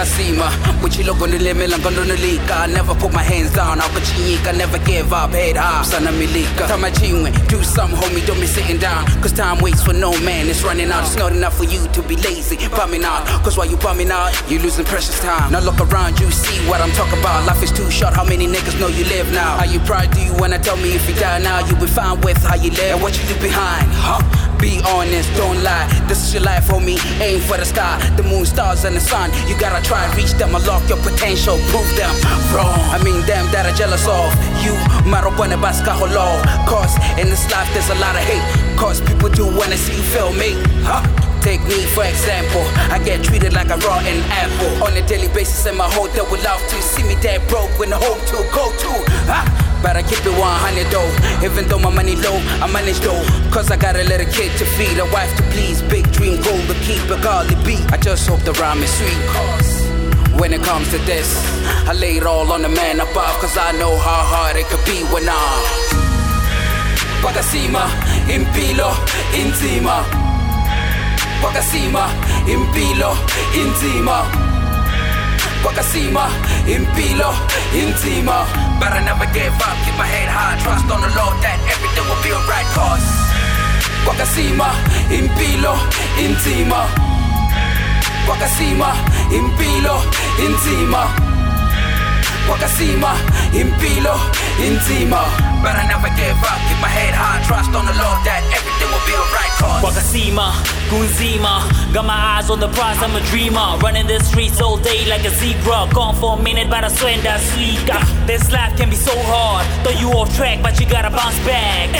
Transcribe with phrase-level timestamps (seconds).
[0.00, 0.50] kwakasima
[0.82, 5.84] kuchiloko nilemela ngondonolika I never put my hands down akuchinyika never give up head high
[5.84, 9.04] sana milika tama chingwe do some homie don't be sitting down.
[9.20, 11.04] Cause time waits for no man it's running out.
[11.04, 13.26] It's not enough for you to be lazy bumming out.
[13.44, 15.52] Cause while you bumming out you losing precious time.
[15.52, 17.46] Now look around you see what I'm talking about.
[17.46, 19.58] Life is too short how many niggas know you live now?
[19.58, 21.60] How you proud do you wanna tell me if you die now?
[21.68, 22.94] You be fine with how you live.
[22.94, 25.88] And what you do behind huh be honest, don't lie.
[26.06, 27.00] This is your life, homie.
[27.20, 29.30] Aim for the sky, the moon, stars, and the sun.
[29.48, 32.12] You gotta try reach them, unlock your potential, prove them
[32.54, 32.78] wrong.
[32.92, 34.28] I mean, them that are jealous of
[34.62, 34.76] you.
[35.08, 36.42] Marijuana baska holo.
[36.68, 38.44] Cause in this life, there's a lot of hate.
[38.78, 40.52] Cause people do wanna see you fail me.
[40.84, 41.00] Huh?
[41.40, 42.60] Take me for example.
[42.92, 44.84] I get treated like a rotten apple.
[44.84, 47.88] On a daily basis, and my hotel would love to see me dead broke when
[47.88, 48.36] the home to
[50.00, 51.12] I keep it 100 though.
[51.44, 53.20] Even though my money low, I manage though.
[53.52, 55.82] Cause I got a little kid to feed, a wife to please.
[55.92, 57.84] Big dream goal to keep a godly beat.
[57.92, 59.20] I just hope the rhyme is sweet.
[59.28, 59.84] Cause
[60.40, 61.28] when it comes to this,
[61.84, 63.36] I lay it all on the man above.
[63.44, 65.60] Cause I know how hard it could be when I'm.
[67.20, 67.84] Wakasima,
[68.32, 68.96] impilo,
[69.36, 70.00] intima.
[71.44, 72.08] Wakasima,
[72.48, 73.12] impilo,
[73.52, 74.59] intima.
[75.64, 76.28] Wakasima,
[76.66, 77.30] impilo,
[77.72, 78.46] intima.
[78.80, 82.06] But I never gave up, keep my head high, trust on the Lord that everything
[82.08, 82.66] will be alright.
[82.72, 83.04] Cause
[84.06, 84.72] Wakasima,
[85.12, 85.76] impilo,
[86.16, 86.88] intima.
[88.26, 88.90] Wakasima,
[89.30, 90.00] impilo,
[90.40, 91.02] intima.
[92.48, 93.12] Wakasima,
[93.52, 94.14] impilo,
[94.64, 95.49] intima.
[95.62, 98.88] But I never give up, keep my head high, trust on the Lord that everything
[98.88, 99.52] will be alright.
[99.84, 99.96] Cause
[100.90, 101.92] Gunzima.
[101.94, 103.78] Got my eyes on the prize, I'm a dreamer.
[103.78, 105.88] Running the streets all day like a zebra.
[105.94, 107.78] Gone for a minute, but I swear that's sweet.
[108.26, 109.66] This life can be so hard.
[109.86, 111.94] Throw you off track, but you gotta bounce back.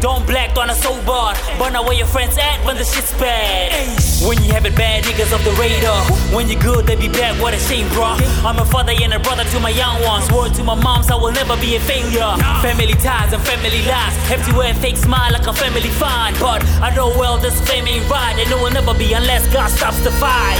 [0.00, 1.32] Don't black on a sober.
[1.58, 3.72] Burn away your friends at when the shit's bad.
[4.20, 6.04] When you have it bad, niggas off the radar.
[6.34, 7.40] When you good, they be bad.
[7.40, 8.16] what a shame, bro.
[8.44, 10.30] I'm a father and a brother to my young ones.
[10.30, 12.36] Word to my moms, I will never be a failure.
[12.60, 14.16] Family ties and family lies.
[14.56, 16.32] Wear fake smile like a family fine.
[16.40, 19.68] But I know well this fame ain't right, and it will never be unless God
[19.68, 20.56] stops the fight.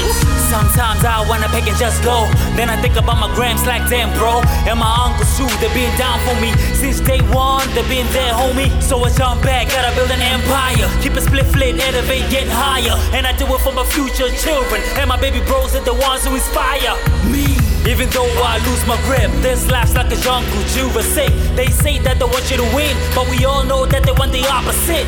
[0.52, 2.28] Sometimes I wanna pick and just go.
[2.54, 4.44] Then I think about my grams like damn, bro.
[4.68, 7.64] And my uncles too, they been down for me since day one.
[7.72, 8.68] They been there, homie.
[8.82, 10.86] So I jump back, gotta build an empire.
[11.00, 12.96] Keep it split, flip, elevate, get higher.
[13.16, 14.82] And I do it for my future children.
[15.00, 16.92] And my baby bros are the ones who inspire
[17.32, 17.63] me.
[17.86, 21.28] Even though I lose my grip, this life's like a jungle, Jurassic.
[21.54, 24.32] They say that they want you to win, but we all know that they want
[24.32, 25.04] the opposite.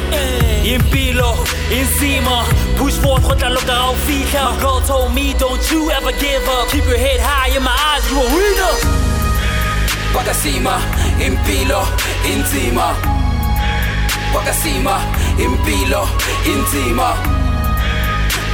[0.61, 1.33] Impilo,
[1.73, 2.45] Encima,
[2.77, 3.73] push forth, contra lo que
[4.05, 4.45] fija.
[4.45, 6.69] My girl told me, don't you ever give up.
[6.69, 8.75] Keep your head high in my eyes, you a winner.
[10.13, 10.77] Wakasima,
[11.19, 11.81] impilo,
[12.29, 12.93] intima.
[14.35, 15.01] Wakasima,
[15.39, 16.05] impilo,
[16.45, 17.46] intima.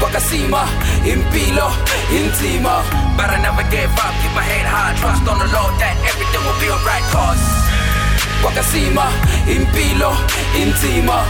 [0.03, 0.67] Wakasima,
[1.07, 1.71] impilo,
[2.11, 2.83] intima.
[3.17, 6.43] But I never gave up, keep my head high, trust on the Lord that everything
[6.43, 7.05] will be alright.
[7.15, 7.43] Cause
[8.43, 9.07] Wakasima,
[9.47, 10.11] impilo,
[10.59, 11.23] intima.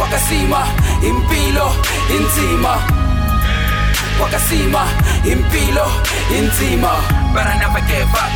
[0.00, 0.64] Wakasima,
[1.04, 1.68] impilo,
[2.08, 2.74] intima.
[4.16, 4.82] Wakasima,
[5.28, 5.86] impilo,
[6.32, 6.92] intima.
[7.36, 8.32] But I never gave up,